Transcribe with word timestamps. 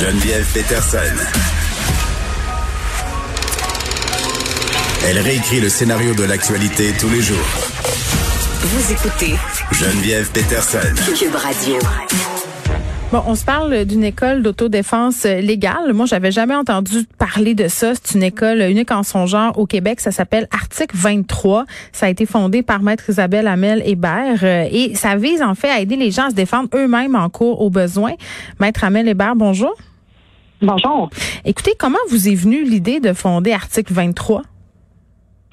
Geneviève 0.00 0.46
Peterson. 0.54 0.98
Elle 5.04 5.18
réécrit 5.18 5.58
le 5.60 5.68
scénario 5.68 6.14
de 6.14 6.22
l'actualité 6.22 6.92
tous 7.00 7.08
les 7.08 7.20
jours. 7.20 7.36
Vous 8.60 8.92
écoutez 8.92 9.34
Geneviève 9.72 10.30
Peterson. 10.30 10.94
Cube 11.18 11.34
Radio. 11.34 11.78
Bon, 13.10 13.22
on 13.26 13.34
se 13.34 13.44
parle 13.44 13.86
d'une 13.86 14.04
école 14.04 14.42
d'autodéfense 14.42 15.24
légale. 15.24 15.92
Moi, 15.94 16.06
j'avais 16.06 16.30
jamais 16.30 16.54
entendu 16.54 17.04
parler 17.18 17.56
de 17.56 17.66
ça. 17.66 17.94
C'est 17.94 18.14
une 18.14 18.22
école 18.22 18.60
unique 18.60 18.92
en 18.92 19.02
son 19.02 19.26
genre 19.26 19.58
au 19.58 19.66
Québec. 19.66 20.00
Ça 20.00 20.12
s'appelle 20.12 20.46
Article 20.52 20.94
23. 20.94 21.64
Ça 21.90 22.06
a 22.06 22.08
été 22.08 22.24
fondé 22.24 22.62
par 22.62 22.82
Maître 22.82 23.04
Isabelle 23.08 23.48
Hamel 23.48 23.82
Hébert 23.84 24.44
euh, 24.44 24.68
et 24.70 24.94
ça 24.94 25.16
vise 25.16 25.42
en 25.42 25.56
fait 25.56 25.70
à 25.70 25.80
aider 25.80 25.96
les 25.96 26.12
gens 26.12 26.26
à 26.26 26.30
se 26.30 26.34
défendre 26.36 26.68
eux-mêmes 26.74 27.16
en 27.16 27.28
cours 27.30 27.62
au 27.62 27.70
besoin. 27.70 28.12
Maître 28.60 28.84
Hamel 28.84 29.08
Hébert, 29.08 29.34
bonjour. 29.34 29.74
Bonjour. 30.60 31.08
Écoutez, 31.44 31.72
comment 31.78 31.98
vous 32.10 32.28
est 32.28 32.34
venue 32.34 32.64
l'idée 32.64 33.00
de 33.00 33.12
fonder 33.12 33.52
Article 33.52 33.92
23? 33.92 34.42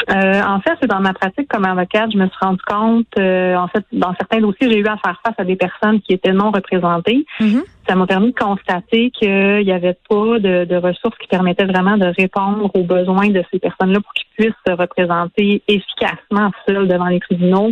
Euh, 0.09 0.41
en 0.43 0.59
fait, 0.59 0.73
c'est 0.79 0.87
dans 0.87 0.99
ma 0.99 1.13
pratique 1.13 1.47
comme 1.47 1.65
avocate, 1.65 2.11
je 2.11 2.17
me 2.17 2.27
suis 2.27 2.37
rendu 2.39 2.61
compte, 2.67 3.07
euh, 3.17 3.55
en 3.55 3.67
fait, 3.67 3.83
dans 3.91 4.13
certains 4.15 4.39
dossiers, 4.39 4.69
j'ai 4.69 4.79
eu 4.79 4.87
à 4.87 4.97
faire 4.97 5.19
face 5.25 5.35
à 5.37 5.43
des 5.43 5.55
personnes 5.55 6.01
qui 6.01 6.13
étaient 6.13 6.33
non 6.33 6.51
représentées. 6.51 7.25
Mm-hmm. 7.39 7.63
Ça 7.87 7.95
m'a 7.95 8.05
permis 8.05 8.31
de 8.31 8.37
constater 8.37 9.09
qu'il 9.11 9.63
n'y 9.63 9.71
avait 9.71 9.97
pas 10.07 10.39
de, 10.39 10.65
de, 10.65 10.75
ressources 10.75 11.17
qui 11.17 11.27
permettaient 11.27 11.65
vraiment 11.65 11.97
de 11.97 12.05
répondre 12.17 12.69
aux 12.75 12.83
besoins 12.83 13.29
de 13.29 13.43
ces 13.51 13.59
personnes-là 13.59 13.99
pour 14.01 14.13
qu'ils 14.13 14.27
puissent 14.37 14.61
se 14.67 14.73
représenter 14.73 15.63
efficacement 15.67 16.51
seuls 16.67 16.87
devant 16.87 17.07
les 17.07 17.19
tribunaux 17.19 17.71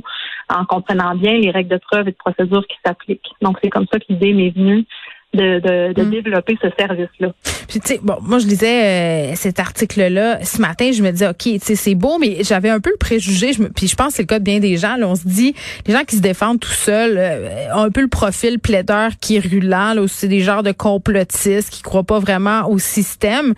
en 0.50 0.66
comprenant 0.66 1.16
bien 1.16 1.38
les 1.38 1.52
règles 1.52 1.70
de 1.70 1.80
preuve 1.90 2.08
et 2.08 2.12
de 2.12 2.18
procédure 2.18 2.66
qui 2.68 2.78
s'appliquent. 2.86 3.32
Donc, 3.42 3.58
c'est 3.64 3.70
comme 3.70 3.86
ça 3.92 4.00
que 4.00 4.06
l'idée 4.10 4.34
m'est 4.34 4.52
venue 4.52 4.86
de, 5.34 5.60
de, 5.60 5.94
de 5.94 6.04
Mm. 6.04 6.10
développer 6.10 6.58
ce 6.62 6.68
service-là. 6.78 7.30
Puis 7.68 7.80
tu 7.80 7.88
sais, 7.88 8.00
bon, 8.04 8.18
moi 8.22 8.40
je 8.40 8.46
lisais 8.48 9.32
euh, 9.32 9.36
cet 9.36 9.60
article-là 9.60 10.44
ce 10.44 10.62
matin, 10.62 10.92
je 10.92 11.02
me 11.02 11.12
disais 11.12 11.28
ok, 11.28 11.38
tu 11.38 11.60
sais, 11.60 11.76
c'est 11.76 11.96
beau, 11.96 12.18
mais 12.20 12.44
j'avais 12.44 12.70
un 12.70 12.80
peu 12.80 12.92
le 12.92 12.98
préjugé. 12.98 13.54
Je 13.54 13.62
me, 13.64 13.70
puis 13.70 13.88
je 13.88 13.96
pense 13.96 14.10
que 14.10 14.14
c'est 14.16 14.24
le 14.24 14.28
cas 14.28 14.40
de 14.40 14.44
bien 14.44 14.60
des 14.60 14.78
gens. 14.78 14.96
Là, 14.98 15.08
on 15.08 15.16
se 15.16 15.28
dit, 15.28 15.56
les 15.88 15.94
gens 15.94 16.04
qui 16.06 16.18
se 16.18 16.22
défendent 16.22 16.60
tout 16.60 16.70
seuls 16.70 17.16
euh, 17.18 17.68
ont 17.74 17.84
un 17.84 17.90
peu 17.90 18.02
le 18.02 18.08
profil 18.08 18.60
plaideur 18.60 19.12
qui 19.20 19.38
est 19.38 19.40
rulant. 19.40 19.94
Là, 19.94 20.06
c'est 20.08 20.28
des 20.28 20.42
genres 20.42 20.64
de 20.64 20.72
complotistes 20.72 21.70
qui 21.70 21.82
croient 21.82 22.04
pas 22.04 22.20
vraiment 22.20 22.70
au 22.70 22.78
système. 22.78 23.54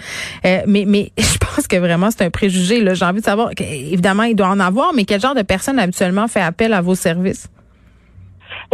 Euh, 0.45 0.59
mais 0.67 0.85
mais 0.87 1.11
je 1.17 1.37
pense 1.37 1.67
que 1.67 1.75
vraiment 1.77 2.09
c'est 2.11 2.23
un 2.23 2.29
préjugé. 2.29 2.81
Là, 2.81 2.93
j'ai 2.93 3.05
envie 3.05 3.19
de 3.19 3.25
savoir. 3.25 3.49
évidemment, 3.59 4.23
il 4.23 4.35
doit 4.35 4.47
en 4.47 4.59
avoir, 4.59 4.93
mais 4.93 5.05
quel 5.05 5.19
genre 5.19 5.35
de 5.35 5.41
personne 5.41 5.79
habituellement 5.79 6.27
fait 6.27 6.41
appel 6.41 6.73
à 6.73 6.81
vos 6.81 6.95
services? 6.95 7.47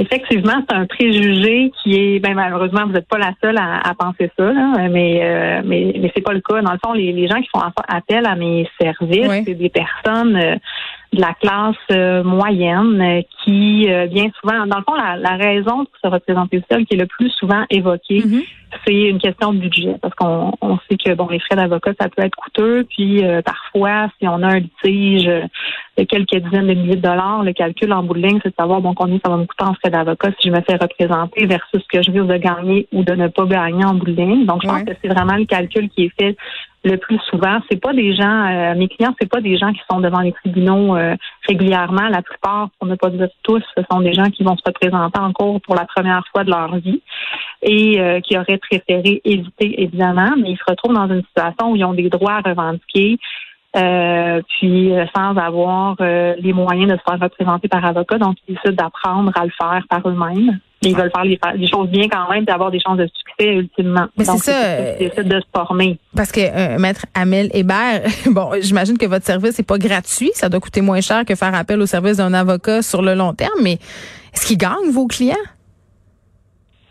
Effectivement, 0.01 0.63
c'est 0.67 0.75
un 0.75 0.87
préjugé 0.87 1.71
qui 1.81 1.93
est, 1.95 2.19
ben 2.19 2.33
malheureusement, 2.33 2.87
vous 2.87 2.93
n'êtes 2.93 3.07
pas 3.07 3.19
la 3.19 3.33
seule 3.39 3.55
à, 3.59 3.87
à 3.87 3.93
penser 3.93 4.31
ça, 4.35 4.51
là, 4.51 4.89
mais 4.89 5.19
euh, 5.21 5.61
mais 5.63 5.93
mais 5.99 6.11
c'est 6.15 6.23
pas 6.23 6.33
le 6.33 6.41
cas. 6.41 6.59
Dans 6.59 6.71
le 6.71 6.79
fond, 6.83 6.93
les, 6.93 7.11
les 7.11 7.27
gens 7.27 7.39
qui 7.39 7.49
font 7.53 7.61
appel 7.87 8.25
à 8.25 8.35
mes 8.35 8.67
services, 8.81 9.43
c'est 9.45 9.53
des 9.53 9.69
personnes 9.69 10.35
euh, 10.35 10.55
de 11.13 11.19
la 11.19 11.33
classe 11.33 11.75
euh, 11.91 12.23
moyenne 12.23 13.01
euh, 13.01 13.21
qui, 13.43 13.85
euh, 13.91 14.07
bien 14.07 14.27
souvent, 14.39 14.65
dans 14.65 14.77
le 14.77 14.83
fond, 14.87 14.95
la, 14.95 15.17
la 15.17 15.35
raison 15.35 15.83
pour 15.85 15.97
se 16.01 16.07
représenter 16.07 16.63
seul 16.71 16.85
qui 16.85 16.95
est 16.95 16.99
le 16.99 17.05
plus 17.05 17.29
souvent 17.31 17.65
évoquée, 17.69 18.21
Mhm. 18.25 18.41
c'est 18.87 18.93
une 19.09 19.19
question 19.19 19.51
de 19.51 19.59
budget, 19.59 19.95
parce 20.01 20.15
qu'on 20.15 20.53
on 20.61 20.77
sait 20.89 20.95
que 20.95 21.13
bon, 21.13 21.27
les 21.29 21.39
frais 21.39 21.57
d'avocat, 21.57 21.91
ça 21.99 22.07
peut 22.07 22.23
être 22.23 22.35
coûteux, 22.35 22.85
puis 22.89 23.25
euh, 23.25 23.41
parfois, 23.41 24.07
si 24.19 24.27
on 24.27 24.41
a 24.41 24.47
un 24.47 24.59
litige 24.59 25.25
de 25.97 26.03
quelques 26.05 26.37
dizaines 26.37 26.67
de 26.67 26.73
milliers 26.75 26.95
de 26.95 27.01
dollars, 27.01 27.43
le 27.43 27.51
calcul 27.51 27.91
en 27.91 28.03
bout 28.03 28.13
de 28.13 28.25
ligne, 28.25 28.39
c'est 28.41 28.49
de 28.49 28.55
savoir 28.57 28.79
bon 28.79 28.93
combien 28.93 29.19
ça 29.23 29.29
va 29.29 29.35
me 29.35 29.45
coûter 29.45 29.65
en 29.65 29.73
frais 29.73 29.89
d'avocat 29.89 30.29
si 30.39 30.47
je 30.47 30.53
me 30.53 30.61
fais 30.61 30.77
représenter 30.77 31.45
versus 31.45 31.81
ce 31.81 31.87
que 31.97 32.01
je 32.01 32.09
risque 32.11 32.27
de 32.27 32.37
gagner 32.37 32.87
ou 32.93 33.03
de 33.03 33.13
ne 33.13 33.27
pas 33.27 33.45
gagner 33.45 33.83
en 33.83 33.95
bout 33.95 34.05
de 34.05 34.13
ligne. 34.13 34.45
Donc, 34.45 34.61
je 34.63 34.67
Ouais. 34.69 34.75
pense 34.75 34.83
que 34.85 34.93
c'est 35.01 35.09
vraiment 35.09 35.35
le 35.35 35.43
calcul 35.45 35.89
qui 35.89 36.05
est 36.05 36.13
fait 36.17 36.37
le 36.83 36.97
plus 36.97 37.19
souvent. 37.29 37.59
C'est 37.69 37.79
pas 37.79 37.93
des 37.93 38.15
gens, 38.15 38.45
euh, 38.45 38.75
mes 38.75 38.87
clients, 38.87 39.13
c'est 39.19 39.29
pas 39.29 39.41
des 39.41 39.57
gens 39.57 39.71
qui 39.71 39.81
sont 39.89 39.99
devant 39.99 40.21
les 40.21 40.31
tribunaux 40.31 40.95
euh, 40.95 41.15
régulièrement. 41.47 42.07
La 42.09 42.21
plupart, 42.21 42.69
pour 42.79 42.87
ne 42.87 42.95
pas 42.95 43.09
dire 43.09 43.29
tous, 43.43 43.63
ce 43.77 43.83
sont 43.91 44.01
des 44.01 44.13
gens 44.13 44.29
qui 44.29 44.43
vont 44.43 44.57
se 44.57 44.63
représenter 44.65 45.19
en 45.19 45.31
cours 45.31 45.61
pour 45.61 45.75
la 45.75 45.85
première 45.85 46.23
fois 46.31 46.43
de 46.43 46.49
leur 46.49 46.75
vie 46.77 47.01
et 47.61 47.99
euh, 47.99 48.19
qui 48.21 48.37
auraient 48.37 48.57
préféré 48.57 49.21
éviter, 49.23 49.81
évidemment, 49.83 50.31
mais 50.37 50.51
ils 50.51 50.57
se 50.57 50.63
retrouvent 50.67 50.95
dans 50.95 51.07
une 51.07 51.23
situation 51.23 51.71
où 51.71 51.75
ils 51.75 51.85
ont 51.85 51.93
des 51.93 52.09
droits 52.09 52.39
à 52.43 52.49
revendiquer. 52.49 53.19
euh, 53.75 54.41
puis 54.49 54.91
euh, 54.91 55.05
sans 55.15 55.35
avoir 55.37 55.95
euh, 56.01 56.35
les 56.39 56.53
moyens 56.53 56.91
de 56.91 56.97
se 56.97 57.03
faire 57.07 57.19
représenter 57.19 57.67
par 57.67 57.85
avocat, 57.85 58.17
donc 58.17 58.35
ils 58.47 58.55
décident 58.55 58.83
d'apprendre 58.83 59.31
à 59.35 59.45
le 59.45 59.51
faire 59.51 59.85
par 59.89 60.07
eux-mêmes. 60.07 60.59
Mais 60.83 60.91
Ils 60.91 60.97
veulent 60.97 61.11
faire 61.13 61.23
les, 61.23 61.39
les 61.55 61.67
choses 61.67 61.89
bien 61.89 62.07
quand 62.09 62.29
même 62.29 62.43
et 62.47 62.51
avoir 62.51 62.71
des 62.71 62.79
chances 62.79 62.97
de 62.97 63.07
succès 63.07 63.53
ultimement. 63.53 64.07
Mais 64.17 64.25
c'est 64.25 64.37
ça, 64.37 64.93
qu'ils 64.97 65.09
décident 65.09 65.35
de 65.35 65.41
se 65.41 65.47
former. 65.55 65.99
Parce 66.15 66.31
que 66.31 66.41
euh, 66.41 66.79
maître 66.79 67.05
Amel 67.13 67.49
Hébert, 67.53 68.01
bon, 68.27 68.49
j'imagine 68.59 68.97
que 68.97 69.05
votre 69.05 69.25
service 69.25 69.57
n'est 69.59 69.65
pas 69.65 69.77
gratuit, 69.77 70.31
ça 70.33 70.49
doit 70.49 70.59
coûter 70.59 70.81
moins 70.81 71.01
cher 71.01 71.23
que 71.25 71.35
faire 71.35 71.53
appel 71.53 71.81
au 71.81 71.85
service 71.85 72.17
d'un 72.17 72.33
avocat 72.33 72.81
sur 72.81 73.01
le 73.01 73.13
long 73.13 73.33
terme, 73.33 73.59
mais 73.61 73.77
est-ce 74.33 74.47
qu'ils 74.47 74.57
gagnent 74.57 74.91
vos 74.91 75.07
clients? 75.07 75.35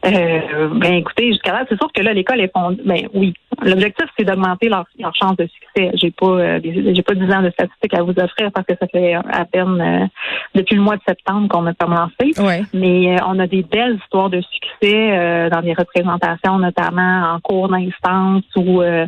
Euh, 0.06 0.68
ben 0.76 0.94
écoutez, 0.94 1.28
jusqu'à 1.28 1.52
là, 1.52 1.66
c'est 1.68 1.76
sûr 1.76 1.90
que 1.92 2.00
là, 2.00 2.14
l'école 2.14 2.40
est 2.40 2.50
fondée. 2.52 2.82
Ben 2.84 3.08
oui. 3.12 3.34
L'objectif, 3.62 4.06
c'est 4.19 4.25
d'augmenter 4.25 4.69
leur, 4.69 4.84
leur 4.98 5.15
chance 5.15 5.37
de 5.37 5.47
succès. 5.47 5.91
J'ai 5.94 6.10
pas 6.10 6.26
euh, 6.26 6.60
j'ai 6.62 7.03
pas 7.03 7.15
10 7.15 7.32
ans 7.32 7.43
de 7.43 7.50
statistiques 7.50 7.94
à 7.94 8.03
vous 8.03 8.12
offrir 8.19 8.50
parce 8.53 8.66
que 8.66 8.75
ça 8.81 8.87
fait 8.87 9.15
à 9.15 9.44
peine 9.44 9.81
euh, 9.81 10.06
depuis 10.54 10.76
le 10.76 10.82
mois 10.82 10.97
de 10.97 11.03
septembre 11.06 11.48
qu'on 11.48 11.66
a 11.66 11.75
commencé. 11.75 12.32
Oui. 12.38 12.65
Mais 12.75 13.15
euh, 13.16 13.25
on 13.26 13.38
a 13.38 13.47
des 13.47 13.62
belles 13.62 13.97
histoires 14.03 14.31
de 14.31 14.41
succès 14.41 15.19
euh, 15.19 15.50
dans 15.50 15.62
des 15.62 15.72
représentations, 15.75 16.59
notamment 16.59 17.34
en 17.34 17.41
cours 17.41 17.69
d'instance 17.69 18.43
où 18.56 18.82
euh, 18.82 19.06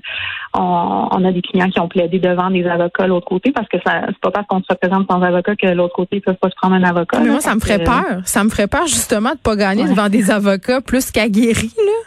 on, 0.54 1.08
on 1.10 1.24
a 1.24 1.32
des 1.32 1.42
clients 1.42 1.70
qui 1.70 1.80
ont 1.80 1.88
plaidé 1.88 2.18
devant 2.18 2.50
des 2.50 2.64
avocats 2.66 3.04
de 3.04 3.08
l'autre 3.08 3.26
côté 3.26 3.52
parce 3.52 3.68
que 3.68 3.78
ça 3.84 4.02
c'est 4.06 4.18
pas 4.20 4.30
parce 4.30 4.46
qu'on 4.46 4.60
se 4.60 4.66
représente 4.70 5.10
sans 5.10 5.20
avocat 5.22 5.56
que 5.56 5.66
l'autre 5.68 5.94
côté 5.94 6.16
ils 6.16 6.20
peuvent 6.22 6.36
pas 6.36 6.50
se 6.50 6.56
prendre 6.56 6.74
un 6.74 6.82
avocat. 6.84 7.18
Mais 7.20 7.26
là. 7.26 7.32
moi, 7.32 7.40
ça 7.40 7.54
me 7.54 7.60
ferait 7.60 7.78
que, 7.78 7.84
peur. 7.84 8.20
Ça 8.24 8.44
me 8.44 8.50
ferait 8.50 8.68
peur 8.68 8.86
justement 8.86 9.30
de 9.32 9.38
pas 9.38 9.56
gagner 9.56 9.82
Ouais. 9.82 9.88
devant 9.88 10.08
des 10.08 10.30
avocats 10.30 10.80
plus 10.80 11.10
qu'aguerris, 11.10 11.74
là. 11.76 12.01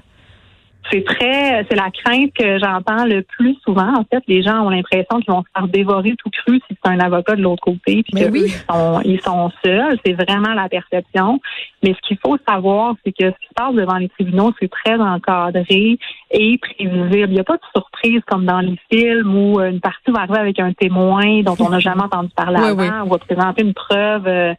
C'est 0.91 1.03
très, 1.03 1.65
c'est 1.69 1.75
la 1.75 1.89
crainte 1.91 2.31
que 2.37 2.59
j'entends 2.59 3.05
le 3.05 3.21
plus 3.23 3.55
souvent. 3.65 3.91
En 3.97 4.03
fait, 4.03 4.23
les 4.27 4.43
gens 4.43 4.61
ont 4.65 4.69
l'impression 4.69 5.19
qu'ils 5.19 5.33
vont 5.33 5.41
se 5.41 5.47
faire 5.57 5.67
dévorer 5.67 6.15
tout 6.17 6.29
cru 6.29 6.59
si 6.67 6.77
c'est 6.83 6.89
un 6.91 6.99
avocat 6.99 7.35
de 7.35 7.41
l'autre 7.41 7.63
côté, 7.63 8.03
puis 8.03 8.13
que 8.13 8.29
oui. 8.29 8.43
ils 8.45 8.51
sont, 8.73 9.01
ils 9.03 9.21
sont 9.21 9.51
seuls. 9.63 9.97
C'est 10.05 10.13
vraiment 10.13 10.53
la 10.53 10.69
perception. 10.69 11.39
Mais 11.83 11.93
ce 11.93 12.07
qu'il 12.07 12.17
faut 12.23 12.37
savoir, 12.47 12.95
c'est 13.03 13.11
que 13.11 13.25
ce 13.25 13.35
qui 13.39 13.47
se 13.47 13.53
passe 13.55 13.73
devant 13.73 13.97
les 13.97 14.09
tribunaux, 14.09 14.53
c'est 14.59 14.69
très 14.69 14.95
encadré 14.95 15.97
et 16.31 16.57
prévisible. 16.59 17.29
Il 17.29 17.33
n'y 17.33 17.39
a 17.39 17.43
pas 17.43 17.57
de 17.57 17.61
surprise 17.75 18.21
comme 18.27 18.45
dans 18.45 18.59
les 18.59 18.79
films 18.91 19.35
où 19.35 19.59
euh, 19.59 19.71
une 19.71 19.79
partie 19.81 20.11
va 20.11 20.21
arriver 20.21 20.39
avec 20.39 20.59
un 20.59 20.73
témoin 20.73 21.41
dont 21.41 21.55
on 21.59 21.69
n'a 21.69 21.79
jamais 21.79 22.03
entendu 22.03 22.29
parler 22.35 22.59
Oui, 22.61 22.85
avant, 22.87 23.01
oui. 23.03 23.07
ou 23.07 23.09
va 23.11 23.17
présenter 23.17 23.63
une 23.63 23.73
preuve. 23.73 24.27
euh, 24.27 24.53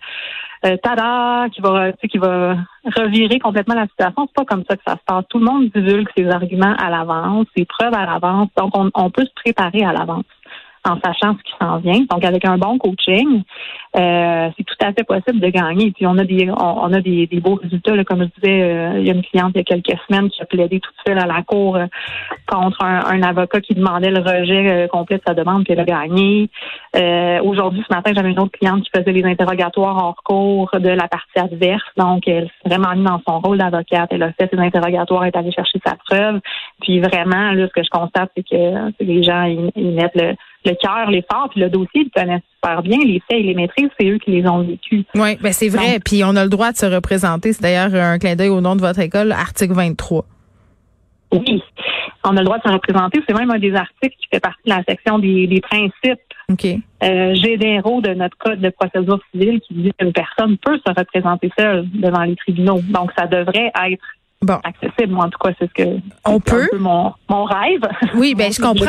euh, 0.65 0.77
tada, 0.83 1.49
qui 1.50 1.61
va, 1.61 1.93
tu 1.93 1.99
sais, 2.03 2.09
qui 2.09 2.19
va 2.19 2.56
revirer 2.97 3.39
complètement 3.39 3.75
la 3.75 3.87
situation. 3.87 4.27
C'est 4.27 4.34
pas 4.34 4.44
comme 4.44 4.64
ça 4.69 4.76
que 4.76 4.82
ça 4.87 4.94
se 4.94 5.05
passe. 5.05 5.25
Tout 5.29 5.38
le 5.38 5.44
monde 5.44 5.70
divulgue 5.75 6.08
ses 6.17 6.29
arguments 6.29 6.75
à 6.79 6.91
l'avance, 6.91 7.47
ses 7.56 7.64
preuves 7.64 7.94
à 7.94 8.06
l'avance. 8.06 8.49
Donc, 8.56 8.76
on, 8.76 8.91
on 8.94 9.11
peut 9.11 9.25
se 9.25 9.35
préparer 9.35 9.82
à 9.85 9.93
l'avance 9.93 10.25
en 10.87 10.99
sachant 11.05 11.37
ce 11.37 11.43
qui 11.43 11.53
s'en 11.61 11.79
vient. 11.79 12.05
Donc, 12.11 12.25
avec 12.25 12.44
un 12.44 12.59
bon 12.59 12.79
coaching, 12.79 13.43
euh, 13.97 14.49
c'est 14.56 14.65
tout 14.65 14.77
à 14.81 14.93
fait 14.93 15.05
possible 15.05 15.41
de 15.41 15.49
gagner. 15.49 15.91
Puis, 15.91 16.06
on 16.06 16.17
a 16.19 16.25
des, 16.25 16.50
on, 16.50 16.93
a 16.93 17.00
des, 17.00 17.27
des 17.27 17.41
beaux 17.41 17.55
résultats. 17.55 17.97
Là, 17.97 18.05
comme 18.05 18.23
je 18.23 18.41
disais, 18.41 18.62
euh, 18.62 18.99
il 18.99 19.06
y 19.06 19.11
a 19.11 19.15
une 19.15 19.23
cliente 19.23 19.53
il 19.55 19.59
y 19.59 19.61
a 19.61 19.65
quelques 19.65 19.99
semaines 20.06 20.31
qui 20.31 20.43
a 20.43 20.44
plaidé 20.44 20.81
toute 20.81 20.94
seule 21.06 21.19
à 21.19 21.27
la 21.27 21.43
cour 21.43 21.77
euh, 21.77 21.87
contre 22.47 22.83
un, 22.85 23.05
un 23.06 23.23
avocat 23.23 23.61
qui 23.61 23.75
demandait 23.75 24.11
le 24.11 24.21
rejet 24.21 24.85
euh, 24.85 24.88
complet 24.88 25.17
de 25.17 25.23
sa 25.27 25.35
demande, 25.35 25.65
puis 25.65 25.73
elle 25.73 25.81
a 25.81 25.85
gagné. 25.85 26.49
Aujourd'hui, 27.43 27.85
ce 27.89 27.94
matin, 27.94 28.12
j'avais 28.15 28.31
une 28.31 28.39
autre 28.39 28.59
cliente 28.59 28.82
qui 28.82 28.91
faisait 28.94 29.12
les 29.12 29.25
interrogatoires 29.25 29.97
hors 29.97 30.23
cours 30.25 30.71
de 30.73 30.89
la 30.89 31.09
partie 31.09 31.39
adverse. 31.39 31.85
Donc, 31.97 32.27
elle 32.27 32.47
s'est 32.47 32.69
vraiment 32.69 32.94
mise 32.94 33.05
dans 33.05 33.21
son 33.27 33.41
rôle 33.41 33.59
d'avocate. 33.59 34.09
Elle 34.11 34.23
a 34.23 34.32
fait 34.32 34.49
ses 34.53 34.59
interrogatoires, 34.59 35.25
elle 35.25 35.32
est 35.35 35.37
allée 35.37 35.53
chercher 35.53 35.79
sa 35.85 35.94
preuve. 36.06 36.41
Puis 36.81 37.00
vraiment, 37.00 37.53
là, 37.53 37.67
ce 37.69 37.73
que 37.73 37.82
je 37.82 37.91
constate, 37.91 38.31
c'est 38.37 38.49
que 38.49 38.93
les 39.00 39.23
gens, 39.23 39.44
ils 39.44 39.93
mettent 39.93 40.17
le, 40.17 40.35
le 40.67 40.75
cœur, 40.75 41.11
l'effort, 41.11 41.49
puis 41.51 41.61
le 41.61 41.71
dossier, 41.71 42.03
ils 42.03 42.11
le 42.15 42.21
connaissent 42.21 42.43
super 42.55 42.83
bien. 42.83 42.99
Les 42.99 43.21
faits 43.21 43.39
et 43.39 43.43
les 43.43 43.55
maîtrises, 43.55 43.89
c'est 43.99 44.07
eux 44.09 44.19
qui 44.19 44.33
les 44.33 44.47
ont 44.47 44.63
vécus. 44.63 45.05
Oui, 45.15 45.37
ben 45.41 45.53
c'est 45.53 45.69
vrai. 45.69 45.99
Puis 46.05 46.23
on 46.25 46.37
a 46.37 46.45
le 46.45 46.51
droit 46.51 46.73
de 46.73 46.77
se 46.77 46.87
représenter. 46.87 47.53
C'est 47.53 47.63
d'ailleurs 47.63 47.95
un 47.95 48.19
clin 48.19 48.37
d'œil 48.37 48.49
au 48.51 48.61
nom 48.61 48.77
de 48.77 48.81
votre 48.81 49.01
école, 49.01 49.33
article 49.33 49.75
23. 49.75 50.25
Oui, 51.33 51.63
on 52.25 52.37
a 52.37 52.41
le 52.41 52.45
droit 52.45 52.59
de 52.59 52.63
se 52.63 52.73
représenter. 52.73 53.21
C'est 53.29 53.37
même 53.37 53.51
un 53.51 53.59
des 53.59 53.75
articles 53.75 54.17
qui 54.19 54.27
fait 54.33 54.41
partie 54.41 54.63
de 54.65 54.71
la 54.71 54.83
section 54.89 55.19
des, 55.19 55.47
des 55.47 55.61
principes 55.61 56.21
OK. 56.51 56.65
euh, 57.03 57.35
généraux 57.35 58.01
de 58.01 58.15
notre 58.15 58.37
code 58.39 58.61
de 58.61 58.71
procédure 58.71 59.19
civile 59.33 59.61
qui 59.61 59.75
dit 59.75 59.93
qu'une 59.99 60.13
personne 60.13 60.57
peut 60.59 60.79
se 60.79 60.93
représenter 60.93 61.51
seule 61.59 61.87
devant 61.95 62.23
les 62.23 62.37
tribunaux. 62.37 62.81
Donc, 62.89 63.11
ça 63.17 63.27
devrait 63.27 63.73
être 63.89 64.05
Bon. 64.43 64.59
accessible. 64.65 65.12
Moi, 65.15 65.25
en 65.27 65.31
tout 65.31 65.38
cas, 65.38 65.50
c'est 65.59 65.67
ce 65.69 65.73
que 65.73 65.99
On 66.25 66.38
peut? 66.41 66.69
peu 66.71 66.79
mon, 66.79 67.12
mon 67.29 67.44
rêve. 67.44 67.81
Oui, 68.15 68.35
ben 68.35 68.53
je 68.53 68.61
comprends. 68.62 68.85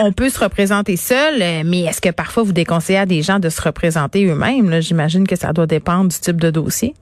On 0.00 0.12
peut 0.12 0.28
se 0.28 0.42
représenter 0.42 0.96
seul, 0.96 1.38
mais 1.64 1.82
est-ce 1.82 2.00
que 2.00 2.10
parfois 2.10 2.42
vous 2.42 2.52
déconseillez 2.52 2.98
à 2.98 3.06
des 3.06 3.22
gens 3.22 3.38
de 3.38 3.48
se 3.48 3.62
représenter 3.62 4.26
eux-mêmes? 4.26 4.80
J'imagine 4.82 5.26
que 5.26 5.36
ça 5.36 5.52
doit 5.52 5.66
dépendre 5.66 6.10
du 6.10 6.18
type 6.18 6.40
de 6.40 6.50
dossier. 6.50 6.94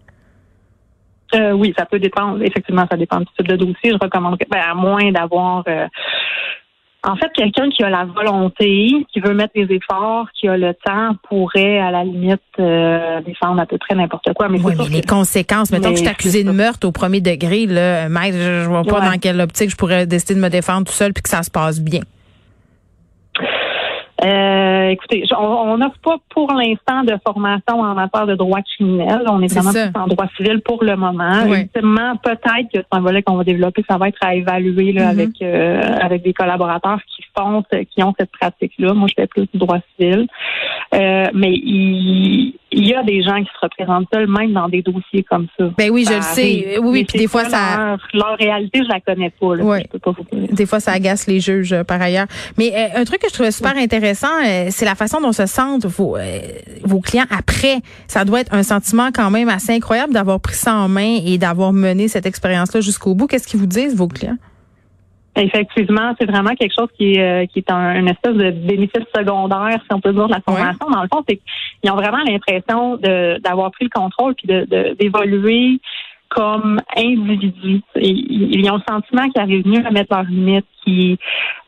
Euh, 1.35 1.53
oui, 1.53 1.73
ça 1.79 1.87
peut 1.87 1.99
dépendre. 2.01 2.43
Effectivement, 2.43 2.87
ça 2.91 2.97
dépend 2.97 3.21
du 3.21 3.27
type 3.37 3.47
de 3.49 3.57
dossier. 3.57 3.93
Je 3.93 3.99
recommande, 4.01 4.37
que- 4.39 4.49
ben, 4.51 4.61
à 4.61 4.75
moins 4.75 5.11
d'avoir, 5.13 5.63
euh, 5.69 5.87
en 7.03 7.17
fait, 7.17 7.31
quelqu'un 7.35 7.71
qui 7.71 7.83
a 7.83 7.89
la 7.91 8.05
volonté, 8.05 8.93
qui 9.13 9.21
veut 9.21 9.33
mettre 9.35 9.53
les 9.55 9.75
efforts, 9.75 10.27
qui 10.39 10.49
a 10.49 10.57
le 10.57 10.75
temps, 10.85 11.15
pourrait 11.29 11.79
à 11.79 11.91
la 11.91 12.05
limite 12.05 12.41
euh, 12.59 13.21
défendre 13.23 13.61
à 13.61 13.67
peu 13.67 13.79
près 13.79 13.95
n'importe 13.95 14.33
quoi. 14.35 14.49
Mais 14.49 14.61
Oui, 14.63 14.75
mais 14.79 14.89
les 14.89 15.01
que- 15.01 15.07
conséquences, 15.07 15.71
mettons 15.73 15.89
Mais 15.89 15.95
que 15.95 15.99
je 15.99 16.03
suis 16.05 16.11
accusé 16.11 16.45
de 16.45 16.51
meurtre 16.51 16.87
au 16.87 16.93
premier 16.93 17.21
degré, 17.21 17.67
là, 17.67 18.09
maître, 18.09 18.37
je, 18.37 18.63
je 18.65 18.69
vois 18.69 18.83
pas 18.85 19.01
Ouais. 19.01 19.07
dans 19.13 19.19
quelle 19.19 19.41
optique 19.41 19.71
je 19.71 19.77
pourrais 19.77 20.07
décider 20.07 20.35
de 20.35 20.41
me 20.41 20.51
défendre 20.51 20.87
tout 20.87 20.93
seul 20.93 21.13
puis 21.15 21.23
que 21.23 21.29
ça 21.31 21.43
se 21.43 21.51
passe 21.51 21.81
bien. 21.81 22.01
Euh, 24.23 24.89
écoutez, 24.91 25.25
on 25.39 25.79
n'offre 25.79 25.99
pas 26.03 26.17
pour 26.29 26.53
l'instant 26.53 27.05
de 27.05 27.15
formation 27.27 27.81
en 27.81 27.95
matière 27.95 28.27
de 28.27 28.35
droit 28.35 28.61
criminel. 28.63 29.23
On 29.29 29.41
est 29.41 29.53
vraiment 29.53 29.71
en 29.95 30.07
droit 30.07 30.27
civil 30.37 30.61
pour 30.61 30.85
le 30.85 30.95
moment. 30.97 31.47
Ultimement, 31.47 32.17
peut-être 32.23 32.69
que 32.73 32.81
c'est 32.81 32.87
un 32.93 33.01
volet 33.01 33.23
qu'on 33.23 33.37
va 33.37 33.45
développer, 33.45 33.83
ça 33.89 33.97
va 33.97 34.09
être 34.09 34.19
à 34.21 34.35
évaluer 34.35 34.93
là, 34.93 35.05
Mhm. 35.13 35.19
avec 35.21 35.31
euh, 35.43 35.81
avec 36.03 36.23
des 36.23 36.35
collaborateurs 36.35 37.01
qui 37.07 37.23
font, 37.37 37.63
qui 37.95 38.03
ont 38.03 38.15
cette 38.19 38.31
pratique-là. 38.33 38.93
Moi, 38.93 39.09
je 39.09 39.15
fais 39.23 39.27
plus 39.27 39.47
du 39.53 39.59
droit 39.59 39.79
civil, 39.97 40.27
Euh, 40.93 41.27
mais 41.33 41.53
il, 41.53 42.55
il 42.73 42.87
y 42.89 42.95
a 42.95 43.03
des 43.03 43.23
gens 43.23 43.39
qui 43.43 43.47
se 43.53 43.59
représentent 43.61 44.07
seuls, 44.13 44.27
même 44.29 44.53
dans 44.53 44.69
des 44.69 44.83
dossiers 44.83 45.23
comme 45.29 45.47
ça. 45.59 45.65
Ben 45.77 45.91
oui, 45.91 46.03
je 46.05 46.11
Ça 46.11 46.17
le 46.17 46.23
sais. 46.23 46.41
arrive. 46.41 46.81
Oui, 46.83 46.91
oui, 46.91 47.05
puis 47.05 47.19
des 47.19 47.27
fois 47.27 47.45
ça 47.45 47.77
Leur, 47.77 47.99
leur 48.29 48.39
réalité, 48.39 48.81
je 48.85 48.89
la 48.89 49.01
connais 49.01 49.31
pas. 49.31 49.57
Là, 49.57 49.65
Ouais. 49.65 49.83
Je 49.85 49.89
peux 49.89 49.99
pas 49.99 50.13
vous 50.13 50.47
des 50.55 50.67
fois 50.67 50.81
ça 50.81 50.93
agace 50.93 51.27
les 51.27 51.41
juges 51.41 51.73
euh, 51.73 51.85
par 51.85 52.01
ailleurs. 52.01 52.27
Mais 52.59 52.73
euh, 52.75 53.01
un 53.01 53.05
truc 53.05 53.21
que 53.21 53.29
je 53.29 53.35
trouvais 53.35 53.51
super 53.51 53.77
intéressant, 53.77 54.29
euh, 54.47 54.69
c'est 54.71 54.85
la 54.85 54.95
façon 54.95 55.21
dont 55.21 55.33
se 55.33 55.47
sentent 55.47 55.87
vos 55.87 56.17
euh, 56.17 56.41
vos 56.85 57.01
clients 57.01 57.27
après. 57.31 57.79
Ça 58.09 58.25
doit 58.25 58.41
être 58.41 58.55
un 58.55 58.63
sentiment 58.63 59.11
quand 59.15 59.31
même 59.31 59.49
assez 59.49 59.73
incroyable 59.73 60.13
d'avoir 60.13 60.41
pris 60.41 60.55
ça 60.55 60.75
en 60.77 60.89
main 60.89 61.19
et 61.25 61.39
d'avoir 61.39 61.73
mené 61.73 62.09
cette 62.09 62.27
expérience-là 62.27 62.81
jusqu'au 62.81 63.15
bout. 63.15 63.27
Qu'est-ce 63.27 63.47
qu'ils 63.49 63.61
vous 63.61 63.67
disent 63.67 63.97
vos 63.97 64.09
clients? 64.09 64.37
Effectivement, 65.37 66.15
c'est 66.19 66.27
vraiment 66.27 66.55
quelque 66.55 66.75
chose 66.77 66.89
qui 66.97 67.15
est, 67.15 67.23
euh, 67.23 67.47
qui 67.47 67.61
est 67.61 67.71
un, 67.71 67.95
une 68.01 68.09
espèce 68.09 68.35
de 68.35 68.51
bénéfice 68.51 69.05
secondaire, 69.15 69.79
si 69.89 69.95
on 69.95 70.01
peut 70.01 70.13
dire, 70.13 70.27
de 70.27 70.33
la 70.33 70.41
formation. 70.41 70.87
Dans 70.91 71.03
le 71.03 71.09
fond, 71.13 71.23
c'est 71.29 71.37
qu'ils 71.37 71.91
ont 71.93 71.95
vraiment 71.97 72.19
l'impression 72.27 72.97
de 72.97 73.39
d'avoir 73.39 73.71
pris 73.71 73.85
le 73.85 73.91
contrôle 73.91 74.35
puis 74.35 74.49
de 74.49 74.65
de- 74.69 74.97
d'évoluer 74.99 75.79
comme 76.29 76.81
individus. 76.97 77.81
Ils 77.97 78.55
ils 78.59 78.71
ont 78.71 78.77
le 78.77 78.83
sentiment 78.89 79.29
qu'ils 79.31 79.41
arrivent 79.41 79.67
mieux 79.67 79.85
à 79.87 79.91
mettre 79.93 80.15
leurs 80.15 80.25
limites, 80.25 80.67
qu'ils 80.85 81.17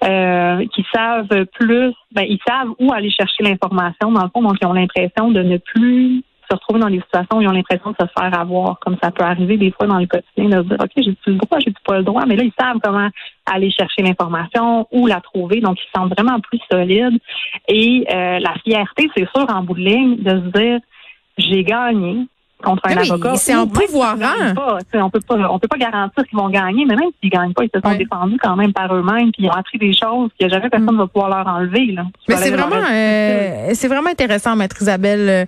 euh, 0.04 0.66
qu'ils 0.74 0.84
savent 0.92 1.44
plus, 1.52 1.92
ben, 2.10 2.26
ils 2.28 2.40
savent 2.46 2.70
où 2.80 2.92
aller 2.92 3.10
chercher 3.10 3.44
l'information, 3.44 4.10
dans 4.10 4.24
le 4.24 4.30
fond, 4.34 4.42
donc 4.42 4.56
ils 4.60 4.66
ont 4.66 4.72
l'impression 4.72 5.30
de 5.30 5.42
ne 5.42 5.56
plus 5.58 6.22
se 6.52 6.56
retrouver 6.56 6.80
dans 6.80 6.90
des 6.90 7.00
situations 7.00 7.38
où 7.38 7.40
ils 7.40 7.48
ont 7.48 7.52
l'impression 7.52 7.90
de 7.90 7.96
se 7.98 8.12
faire 8.18 8.38
avoir, 8.38 8.78
comme 8.80 8.96
ça 9.02 9.10
peut 9.10 9.24
arriver 9.24 9.56
des 9.56 9.70
fois 9.70 9.86
dans 9.86 9.98
le 9.98 10.06
quotidien, 10.06 10.48
de 10.48 10.62
se 10.62 10.68
dire, 10.68 10.76
OK, 10.80 10.90
j'ai 10.96 11.16
le 11.26 11.38
droit, 11.38 11.58
j'ai 11.58 11.72
pas 11.84 11.98
le 11.98 12.04
droit, 12.04 12.24
mais 12.26 12.36
là, 12.36 12.44
ils 12.44 12.52
savent 12.58 12.78
comment 12.82 13.08
aller 13.46 13.70
chercher 13.70 14.02
l'information, 14.02 14.86
où 14.92 15.06
la 15.06 15.20
trouver, 15.20 15.60
donc 15.60 15.78
ils 15.80 15.86
se 15.86 15.90
sentent 15.94 16.12
vraiment 16.18 16.38
plus 16.40 16.60
solides. 16.70 17.18
Et 17.68 18.06
euh, 18.12 18.38
la 18.38 18.54
fierté, 18.64 19.10
c'est 19.16 19.28
sûr, 19.34 19.46
en 19.48 19.62
bout 19.62 19.74
de 19.74 19.80
ligne, 19.80 20.16
de 20.16 20.30
se 20.30 20.58
dire, 20.58 20.80
j'ai 21.38 21.64
gagné 21.64 22.26
contre 22.62 22.82
un 22.86 22.96
oui, 22.96 23.10
avocat. 23.10 23.36
c'est 23.36 23.52
pas, 24.54 24.78
tu 24.80 24.86
sais, 24.92 25.02
on 25.02 25.10
peut 25.10 25.20
pas, 25.26 25.34
on 25.50 25.58
peut 25.58 25.68
pas 25.68 25.76
garantir 25.78 26.24
qu'ils 26.28 26.38
vont 26.38 26.48
gagner, 26.48 26.84
mais 26.86 26.96
même 26.96 27.10
s'ils 27.20 27.30
gagnent 27.30 27.52
pas, 27.52 27.64
ils 27.64 27.70
se 27.74 27.80
sont 27.80 27.88
Ouais. 27.88 27.98
défendus 27.98 28.38
quand 28.42 28.56
même 28.56 28.72
par 28.72 28.94
eux-mêmes, 28.94 29.32
puis 29.32 29.44
ils 29.44 29.48
ont 29.48 29.52
appris 29.52 29.78
des 29.78 29.92
choses 29.92 30.30
que 30.40 30.48
jamais 30.48 30.70
personne 30.70 30.94
ne 30.94 30.98
va 30.98 31.06
pouvoir 31.06 31.30
leur 31.30 31.46
enlever. 31.46 31.92
Là. 31.92 32.04
Mais 32.28 32.36
c'est 32.36 32.50
vraiment, 32.50 32.76
euh, 32.90 33.70
c'est 33.74 33.88
vraiment 33.88 34.10
intéressant, 34.10 34.56
maître 34.56 34.76
Isabelle 34.80 35.28
euh, 35.28 35.44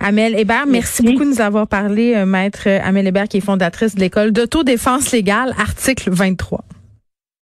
Amel 0.00 0.38
Hébert. 0.38 0.66
Merci, 0.66 1.02
Merci. 1.02 1.02
beaucoup 1.02 1.24
de 1.24 1.30
nous 1.30 1.40
avoir 1.40 1.66
parlé, 1.66 2.14
euh, 2.14 2.26
maître 2.26 2.64
euh, 2.66 2.78
Amel 2.84 3.06
Hébert, 3.06 3.28
qui 3.28 3.38
est 3.38 3.40
fondatrice 3.40 3.94
de 3.94 4.00
l'école 4.00 4.32
d'autodéfense 4.32 5.12
légale, 5.12 5.54
article 5.58 6.10
23. 6.10 6.60